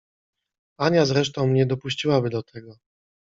Ania 0.79 1.05
zresztą 1.05 1.47
nie 1.47 1.65
dopuściłaby 1.65 2.29
do 2.29 2.43
tego. 2.43 2.77